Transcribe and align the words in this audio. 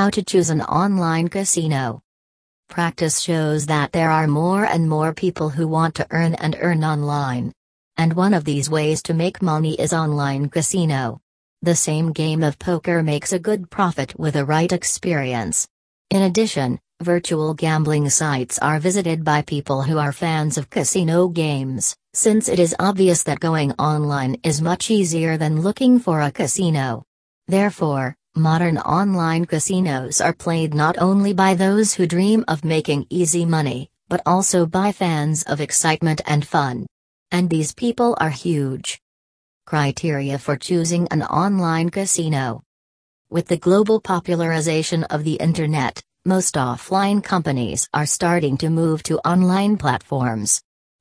How 0.00 0.08
to 0.08 0.22
choose 0.22 0.48
an 0.48 0.62
online 0.62 1.28
casino. 1.28 2.00
Practice 2.70 3.20
shows 3.20 3.66
that 3.66 3.92
there 3.92 4.10
are 4.10 4.26
more 4.26 4.64
and 4.64 4.88
more 4.88 5.12
people 5.12 5.50
who 5.50 5.68
want 5.68 5.94
to 5.96 6.06
earn 6.10 6.36
and 6.36 6.56
earn 6.58 6.82
online. 6.82 7.52
And 7.98 8.14
one 8.14 8.32
of 8.32 8.46
these 8.46 8.70
ways 8.70 9.02
to 9.02 9.12
make 9.12 9.42
money 9.42 9.74
is 9.74 9.92
online 9.92 10.48
casino. 10.48 11.20
The 11.60 11.74
same 11.74 12.12
game 12.12 12.42
of 12.42 12.58
poker 12.58 13.02
makes 13.02 13.34
a 13.34 13.38
good 13.38 13.70
profit 13.70 14.18
with 14.18 14.36
a 14.36 14.44
right 14.46 14.72
experience. 14.72 15.68
In 16.08 16.22
addition, 16.22 16.80
virtual 17.02 17.52
gambling 17.52 18.08
sites 18.08 18.58
are 18.60 18.80
visited 18.80 19.22
by 19.22 19.42
people 19.42 19.82
who 19.82 19.98
are 19.98 20.12
fans 20.12 20.56
of 20.56 20.70
casino 20.70 21.28
games, 21.28 21.94
since 22.14 22.48
it 22.48 22.58
is 22.58 22.74
obvious 22.78 23.22
that 23.24 23.40
going 23.40 23.72
online 23.72 24.38
is 24.44 24.62
much 24.62 24.90
easier 24.90 25.36
than 25.36 25.60
looking 25.60 25.98
for 25.98 26.22
a 26.22 26.32
casino. 26.32 27.04
Therefore, 27.48 28.16
modern 28.36 28.78
online 28.78 29.44
casinos 29.44 30.20
are 30.20 30.32
played 30.32 30.74
not 30.74 30.96
only 30.98 31.32
by 31.32 31.54
those 31.54 31.94
who 31.94 32.06
dream 32.06 32.44
of 32.48 32.64
making 32.64 33.06
easy 33.10 33.44
money, 33.44 33.90
but 34.08 34.22
also 34.24 34.66
by 34.66 34.92
fans 34.92 35.42
of 35.44 35.60
excitement 35.60 36.20
and 36.26 36.46
fun. 36.46 36.86
And 37.30 37.48
these 37.48 37.74
people 37.74 38.16
are 38.20 38.30
huge. 38.30 39.00
Criteria 39.66 40.38
for 40.38 40.56
choosing 40.56 41.06
an 41.10 41.22
online 41.22 41.90
casino. 41.90 42.62
With 43.30 43.46
the 43.46 43.56
global 43.56 44.00
popularization 44.00 45.04
of 45.04 45.22
the 45.22 45.34
Internet, 45.34 46.02
most 46.24 46.56
offline 46.56 47.22
companies 47.22 47.88
are 47.94 48.06
starting 48.06 48.56
to 48.58 48.70
move 48.70 49.02
to 49.04 49.18
online 49.18 49.76
platforms. 49.76 50.60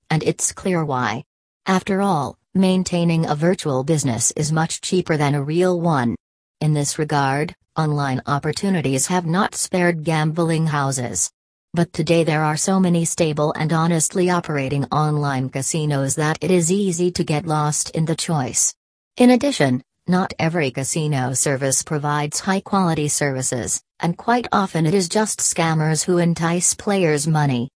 And 0.09 0.23
it's 0.23 0.52
clear 0.52 0.85
why. 0.85 1.23
After 1.66 2.02
all, 2.02 2.38
maintaining 2.53 3.25
a 3.25 3.35
virtual 3.35 3.83
business 3.83 4.31
is 4.35 4.52
much 4.52 4.81
cheaper 4.81 5.17
than 5.17 5.35
a 5.35 5.43
real 5.43 5.81
one. 5.81 6.16
In 6.61 6.73
this 6.73 6.99
regard, 6.99 7.55
online 7.77 8.21
opportunities 8.25 9.07
have 9.07 9.25
not 9.25 9.55
spared 9.55 10.03
gambling 10.03 10.67
houses. 10.67 11.31
But 11.73 11.93
today 11.93 12.25
there 12.25 12.43
are 12.43 12.57
so 12.57 12.81
many 12.81 13.05
stable 13.05 13.53
and 13.53 13.71
honestly 13.71 14.29
operating 14.29 14.83
online 14.91 15.47
casinos 15.47 16.16
that 16.16 16.38
it 16.41 16.51
is 16.51 16.69
easy 16.69 17.11
to 17.11 17.23
get 17.23 17.45
lost 17.45 17.91
in 17.91 18.03
the 18.03 18.16
choice. 18.16 18.75
In 19.16 19.29
addition, 19.29 19.81
not 20.05 20.33
every 20.38 20.69
casino 20.69 21.33
service 21.33 21.81
provides 21.81 22.41
high 22.41 22.59
quality 22.59 23.07
services, 23.07 23.81
and 24.01 24.17
quite 24.17 24.47
often 24.51 24.85
it 24.85 24.94
is 24.94 25.07
just 25.07 25.39
scammers 25.39 26.03
who 26.03 26.17
entice 26.17 26.73
players' 26.73 27.25
money. 27.25 27.69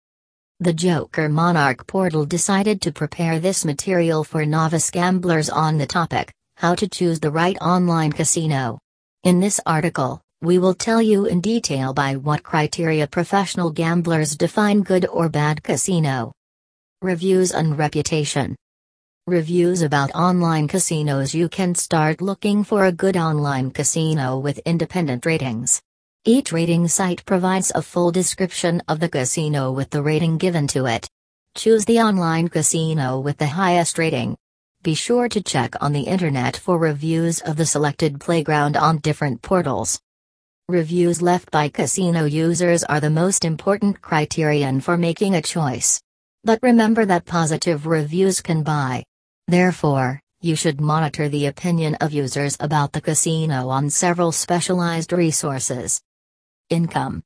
The 0.59 0.73
Joker 0.73 1.29
Monarch 1.29 1.85
portal 1.85 2.25
decided 2.25 2.81
to 2.81 2.91
prepare 2.91 3.39
this 3.39 3.63
material 3.63 4.23
for 4.23 4.43
novice 4.43 4.89
gamblers 4.89 5.51
on 5.51 5.77
the 5.77 5.85
topic 5.85 6.33
how 6.61 6.75
to 6.75 6.87
choose 6.87 7.19
the 7.19 7.31
right 7.31 7.57
online 7.59 8.11
casino. 8.11 8.77
In 9.23 9.39
this 9.39 9.59
article, 9.65 10.21
we 10.43 10.59
will 10.59 10.75
tell 10.75 11.01
you 11.01 11.25
in 11.25 11.41
detail 11.41 11.91
by 11.91 12.15
what 12.17 12.43
criteria 12.43 13.07
professional 13.07 13.71
gamblers 13.71 14.35
define 14.35 14.83
good 14.83 15.07
or 15.07 15.27
bad 15.27 15.63
casino. 15.63 16.31
Reviews 17.01 17.51
and 17.51 17.79
reputation. 17.79 18.55
Reviews 19.25 19.81
about 19.81 20.13
online 20.13 20.67
casinos 20.67 21.33
You 21.33 21.49
can 21.49 21.73
start 21.73 22.21
looking 22.21 22.63
for 22.63 22.85
a 22.85 22.91
good 22.91 23.17
online 23.17 23.71
casino 23.71 24.37
with 24.37 24.59
independent 24.59 25.25
ratings. 25.25 25.81
Each 26.25 26.51
rating 26.51 26.87
site 26.87 27.25
provides 27.25 27.71
a 27.73 27.81
full 27.81 28.11
description 28.11 28.83
of 28.87 28.99
the 28.99 29.09
casino 29.09 29.71
with 29.71 29.89
the 29.89 30.03
rating 30.03 30.37
given 30.37 30.67
to 30.67 30.85
it. 30.85 31.09
Choose 31.57 31.85
the 31.85 32.01
online 32.01 32.49
casino 32.49 33.19
with 33.19 33.37
the 33.39 33.47
highest 33.47 33.97
rating. 33.97 34.37
Be 34.83 34.95
sure 34.95 35.29
to 35.29 35.43
check 35.43 35.75
on 35.79 35.93
the 35.93 36.01
internet 36.01 36.57
for 36.57 36.79
reviews 36.79 37.39
of 37.41 37.55
the 37.55 37.67
selected 37.67 38.19
playground 38.19 38.75
on 38.75 38.97
different 38.97 39.43
portals. 39.43 40.01
Reviews 40.67 41.21
left 41.21 41.51
by 41.51 41.69
casino 41.69 42.25
users 42.25 42.83
are 42.85 42.99
the 42.99 43.11
most 43.11 43.45
important 43.45 44.01
criterion 44.01 44.81
for 44.81 44.97
making 44.97 45.35
a 45.35 45.41
choice. 45.43 46.01
But 46.43 46.63
remember 46.63 47.05
that 47.05 47.25
positive 47.25 47.85
reviews 47.85 48.41
can 48.41 48.63
buy. 48.63 49.03
Therefore, 49.47 50.19
you 50.41 50.55
should 50.55 50.81
monitor 50.81 51.29
the 51.29 51.45
opinion 51.45 51.93
of 52.01 52.11
users 52.11 52.57
about 52.59 52.91
the 52.91 53.01
casino 53.01 53.69
on 53.69 53.91
several 53.91 54.31
specialized 54.31 55.13
resources. 55.13 56.01
Income 56.71 57.21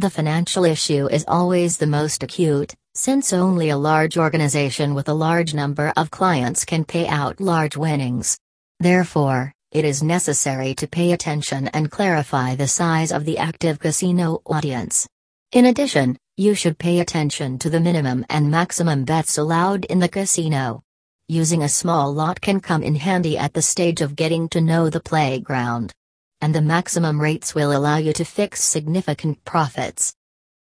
The 0.00 0.10
financial 0.10 0.64
issue 0.64 1.08
is 1.08 1.24
always 1.26 1.76
the 1.76 1.88
most 1.88 2.22
acute, 2.22 2.72
since 2.94 3.32
only 3.32 3.70
a 3.70 3.76
large 3.76 4.16
organization 4.16 4.94
with 4.94 5.08
a 5.08 5.12
large 5.12 5.54
number 5.54 5.92
of 5.96 6.12
clients 6.12 6.64
can 6.64 6.84
pay 6.84 7.08
out 7.08 7.40
large 7.40 7.76
winnings. 7.76 8.38
Therefore, 8.78 9.52
it 9.72 9.84
is 9.84 10.00
necessary 10.00 10.72
to 10.76 10.86
pay 10.86 11.10
attention 11.10 11.66
and 11.74 11.90
clarify 11.90 12.54
the 12.54 12.68
size 12.68 13.10
of 13.10 13.24
the 13.24 13.38
active 13.38 13.80
casino 13.80 14.40
audience. 14.46 15.04
In 15.50 15.66
addition, 15.66 16.16
you 16.36 16.54
should 16.54 16.78
pay 16.78 17.00
attention 17.00 17.58
to 17.58 17.68
the 17.68 17.80
minimum 17.80 18.24
and 18.30 18.52
maximum 18.52 19.04
bets 19.04 19.36
allowed 19.36 19.84
in 19.86 19.98
the 19.98 20.08
casino. 20.08 20.80
Using 21.26 21.64
a 21.64 21.68
small 21.68 22.14
lot 22.14 22.40
can 22.40 22.60
come 22.60 22.84
in 22.84 22.94
handy 22.94 23.36
at 23.36 23.52
the 23.52 23.62
stage 23.62 24.00
of 24.00 24.14
getting 24.14 24.48
to 24.50 24.60
know 24.60 24.90
the 24.90 25.00
playground. 25.00 25.92
And 26.40 26.54
the 26.54 26.62
maximum 26.62 27.20
rates 27.20 27.54
will 27.54 27.76
allow 27.76 27.96
you 27.96 28.12
to 28.12 28.24
fix 28.24 28.62
significant 28.62 29.44
profits. 29.44 30.14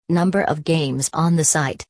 Number 0.09 0.43
of 0.43 0.63
games 0.63 1.11
on 1.13 1.37
the 1.37 1.45
site. 1.45 1.85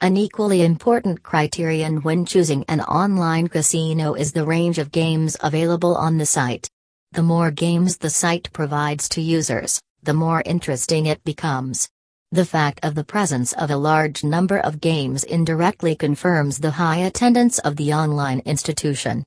An 0.00 0.16
equally 0.16 0.62
important 0.62 1.22
criterion 1.22 2.02
when 2.02 2.24
choosing 2.24 2.64
an 2.68 2.80
online 2.80 3.48
casino 3.48 4.14
is 4.14 4.32
the 4.32 4.46
range 4.46 4.78
of 4.78 4.90
games 4.90 5.36
available 5.40 5.94
on 5.94 6.18
the 6.18 6.26
site. 6.26 6.68
The 7.12 7.22
more 7.22 7.50
games 7.50 7.98
the 7.98 8.10
site 8.10 8.50
provides 8.52 9.08
to 9.10 9.20
users, 9.20 9.80
the 10.02 10.14
more 10.14 10.42
interesting 10.46 11.06
it 11.06 11.22
becomes. 11.22 11.88
The 12.32 12.46
fact 12.46 12.80
of 12.82 12.94
the 12.94 13.04
presence 13.04 13.52
of 13.52 13.70
a 13.70 13.76
large 13.76 14.24
number 14.24 14.58
of 14.58 14.80
games 14.80 15.22
indirectly 15.22 15.94
confirms 15.94 16.58
the 16.58 16.70
high 16.70 16.96
attendance 16.96 17.58
of 17.58 17.76
the 17.76 17.92
online 17.92 18.40
institution. 18.46 19.22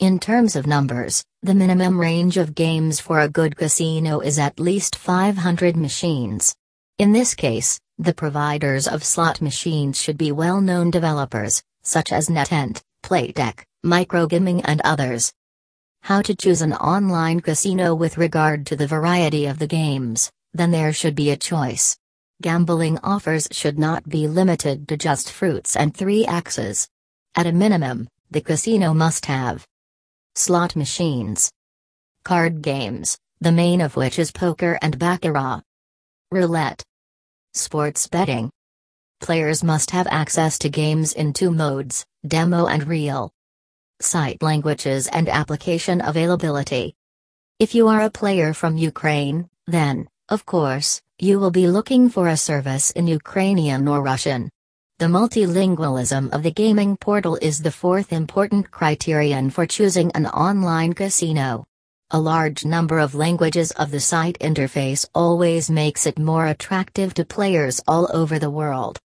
In 0.00 0.20
terms 0.20 0.54
of 0.54 0.64
numbers, 0.64 1.24
the 1.42 1.56
minimum 1.56 1.98
range 2.00 2.36
of 2.36 2.54
games 2.54 3.00
for 3.00 3.18
a 3.18 3.28
good 3.28 3.56
casino 3.56 4.20
is 4.20 4.38
at 4.38 4.60
least 4.60 4.94
500 4.94 5.76
machines. 5.76 6.54
In 6.98 7.10
this 7.10 7.34
case, 7.34 7.80
the 7.98 8.14
providers 8.14 8.86
of 8.86 9.02
slot 9.02 9.42
machines 9.42 10.00
should 10.00 10.16
be 10.16 10.30
well-known 10.30 10.92
developers, 10.92 11.64
such 11.82 12.12
as 12.12 12.28
NetEnt, 12.28 12.80
Playtech, 13.02 13.64
Microgaming 13.84 14.60
and 14.66 14.80
others. 14.84 15.32
How 16.02 16.22
to 16.22 16.36
choose 16.36 16.62
an 16.62 16.74
online 16.74 17.40
casino 17.40 17.92
with 17.92 18.18
regard 18.18 18.66
to 18.66 18.76
the 18.76 18.86
variety 18.86 19.46
of 19.46 19.58
the 19.58 19.66
games, 19.66 20.30
then 20.54 20.70
there 20.70 20.92
should 20.92 21.16
be 21.16 21.30
a 21.30 21.36
choice. 21.36 21.98
Gambling 22.40 23.00
offers 23.02 23.48
should 23.50 23.80
not 23.80 24.08
be 24.08 24.28
limited 24.28 24.86
to 24.86 24.96
just 24.96 25.32
fruits 25.32 25.74
and 25.74 25.92
three 25.92 26.24
axes. 26.24 26.86
At 27.34 27.48
a 27.48 27.52
minimum, 27.52 28.06
the 28.30 28.40
casino 28.40 28.94
must 28.94 29.26
have 29.26 29.66
slot 30.34 30.76
machines, 30.76 31.50
card 32.24 32.62
games, 32.62 33.18
the 33.40 33.52
main 33.52 33.80
of 33.80 33.96
which 33.96 34.18
is 34.18 34.30
poker 34.32 34.78
and 34.82 34.98
baccarat, 34.98 35.62
roulette, 36.30 36.84
Sports 37.54 38.06
betting. 38.06 38.50
Players 39.20 39.64
must 39.64 39.90
have 39.90 40.06
access 40.08 40.58
to 40.58 40.68
games 40.68 41.12
in 41.14 41.32
two 41.32 41.50
modes, 41.50 42.04
demo 42.26 42.66
and 42.66 42.86
real. 42.86 43.32
Site 44.00 44.42
languages 44.42 45.08
and 45.08 45.28
application 45.28 46.00
availability. 46.00 46.94
If 47.58 47.74
you 47.74 47.88
are 47.88 48.02
a 48.02 48.10
player 48.10 48.52
from 48.54 48.76
Ukraine, 48.76 49.48
then, 49.66 50.06
of 50.28 50.46
course, 50.46 51.02
you 51.18 51.40
will 51.40 51.50
be 51.50 51.66
looking 51.66 52.10
for 52.10 52.28
a 52.28 52.36
service 52.36 52.92
in 52.92 53.08
Ukrainian 53.08 53.88
or 53.88 54.02
Russian. 54.02 54.50
The 54.98 55.06
multilingualism 55.06 56.30
of 56.32 56.42
the 56.42 56.50
gaming 56.50 56.96
portal 56.96 57.38
is 57.40 57.62
the 57.62 57.70
fourth 57.70 58.12
important 58.12 58.72
criterion 58.72 59.48
for 59.48 59.64
choosing 59.64 60.10
an 60.16 60.26
online 60.26 60.92
casino. 60.92 61.68
A 62.10 62.18
large 62.18 62.64
number 62.64 62.98
of 62.98 63.14
languages 63.14 63.70
of 63.70 63.92
the 63.92 64.00
site 64.00 64.36
interface 64.40 65.06
always 65.14 65.70
makes 65.70 66.04
it 66.04 66.18
more 66.18 66.48
attractive 66.48 67.14
to 67.14 67.24
players 67.24 67.80
all 67.86 68.10
over 68.12 68.40
the 68.40 68.50
world. 68.50 68.98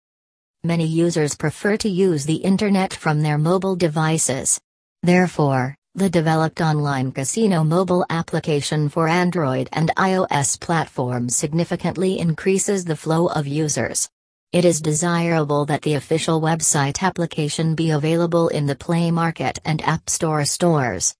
Many 0.62 0.87
users 0.87 1.35
prefer 1.35 1.76
to 1.79 1.88
use 1.88 2.25
the 2.25 2.37
internet 2.37 2.94
from 2.94 3.23
their 3.23 3.37
mobile 3.37 3.75
devices. 3.75 4.61
Therefore, 5.03 5.75
the 5.97 6.09
developed 6.09 6.61
online 6.61 7.11
casino 7.11 7.65
mobile 7.65 8.06
application 8.11 8.91
for 8.91 9.09
Android 9.09 9.69
and 9.73 9.91
iOS 9.97 10.61
platforms 10.61 11.35
significantly 11.35 12.20
increases 12.20 12.85
the 12.85 12.94
flow 12.94 13.26
of 13.26 13.49
users. 13.49 14.09
It 14.52 14.64
is 14.64 14.81
desirable 14.81 15.64
that 15.67 15.82
the 15.82 15.94
official 15.94 16.41
website 16.41 17.02
application 17.02 17.76
be 17.76 17.91
available 17.91 18.49
in 18.49 18.67
the 18.67 18.75
Play 18.75 19.12
Market 19.12 19.61
and 19.64 19.81
App 19.82 20.11
Store 20.11 20.44
stores. 20.44 21.14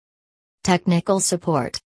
Technical 0.65 1.21
support. 1.21 1.81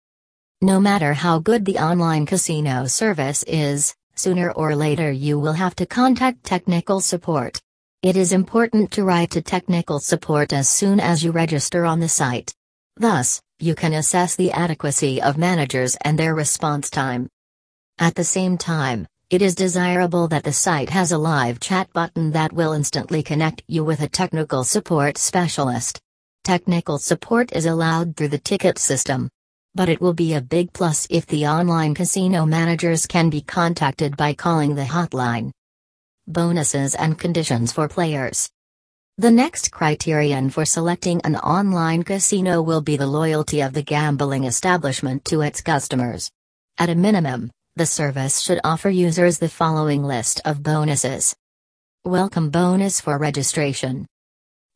No 0.60 0.78
matter 0.78 1.14
how 1.14 1.40
good 1.40 1.64
the 1.64 1.78
online 1.78 2.26
casino 2.26 2.86
service 2.86 3.42
is, 3.48 3.92
sooner 4.14 4.52
or 4.52 4.76
later 4.76 5.10
you 5.10 5.40
will 5.40 5.54
have 5.54 5.74
to 5.76 5.86
contact 5.86 6.44
technical 6.44 7.00
support. 7.00 7.60
It 8.04 8.16
is 8.16 8.32
important 8.32 8.92
to 8.92 9.02
write 9.02 9.32
to 9.32 9.42
technical 9.42 9.98
support 9.98 10.52
as 10.52 10.68
soon 10.68 11.00
as 11.00 11.24
you 11.24 11.32
register 11.32 11.84
on 11.84 11.98
the 11.98 12.08
site. 12.08 12.54
Thus, 12.96 13.42
you 13.58 13.74
can 13.74 13.94
assess 13.94 14.36
the 14.36 14.52
adequacy 14.52 15.20
of 15.20 15.38
managers 15.38 15.96
and 16.02 16.16
their 16.16 16.36
response 16.36 16.88
time. 16.88 17.28
At 17.98 18.14
the 18.14 18.22
same 18.22 18.58
time, 18.58 19.08
it 19.32 19.40
is 19.40 19.54
desirable 19.54 20.28
that 20.28 20.44
the 20.44 20.52
site 20.52 20.90
has 20.90 21.10
a 21.10 21.16
live 21.16 21.58
chat 21.58 21.90
button 21.94 22.32
that 22.32 22.52
will 22.52 22.74
instantly 22.74 23.22
connect 23.22 23.62
you 23.66 23.82
with 23.82 24.02
a 24.02 24.06
technical 24.06 24.62
support 24.62 25.16
specialist. 25.16 25.98
Technical 26.44 26.98
support 26.98 27.50
is 27.54 27.64
allowed 27.64 28.14
through 28.14 28.28
the 28.28 28.36
ticket 28.36 28.76
system. 28.76 29.30
But 29.74 29.88
it 29.88 30.02
will 30.02 30.12
be 30.12 30.34
a 30.34 30.42
big 30.42 30.74
plus 30.74 31.06
if 31.08 31.24
the 31.24 31.46
online 31.46 31.94
casino 31.94 32.44
managers 32.44 33.06
can 33.06 33.30
be 33.30 33.40
contacted 33.40 34.18
by 34.18 34.34
calling 34.34 34.74
the 34.74 34.84
hotline. 34.84 35.50
Bonuses 36.26 36.94
and 36.94 37.18
conditions 37.18 37.72
for 37.72 37.88
players. 37.88 38.50
The 39.16 39.30
next 39.30 39.70
criterion 39.70 40.50
for 40.50 40.66
selecting 40.66 41.22
an 41.24 41.36
online 41.36 42.02
casino 42.02 42.60
will 42.60 42.82
be 42.82 42.98
the 42.98 43.06
loyalty 43.06 43.62
of 43.62 43.72
the 43.72 43.82
gambling 43.82 44.44
establishment 44.44 45.24
to 45.24 45.40
its 45.40 45.62
customers. 45.62 46.30
At 46.76 46.90
a 46.90 46.94
minimum, 46.94 47.50
the 47.74 47.86
service 47.86 48.40
should 48.40 48.60
offer 48.64 48.90
users 48.90 49.38
the 49.38 49.48
following 49.48 50.04
list 50.04 50.42
of 50.44 50.62
bonuses. 50.62 51.34
Welcome 52.04 52.50
bonus 52.50 53.00
for 53.00 53.16
registration, 53.16 54.06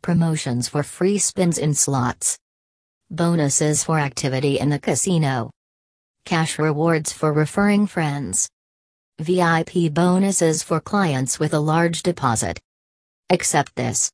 promotions 0.01 0.67
for 0.69 0.83
free 0.83 1.19
spins 1.19 1.59
in 1.59 1.75
slots, 1.75 2.39
bonuses 3.11 3.85
for 3.85 3.99
activity 3.99 4.59
in 4.59 4.71
the 4.71 4.79
casino, 4.79 5.51
cash 6.25 6.59
rewards 6.59 7.13
for 7.13 7.35
referring 7.35 7.87
friends, 7.87 8.49
VIP 9.19 9.93
bonuses 9.93 10.63
for 10.63 10.81
clients 10.81 11.39
with 11.39 11.53
a 11.53 11.61
large 11.61 12.03
deposit. 12.03 12.59
Accept 13.29 13.77
this. 13.77 14.05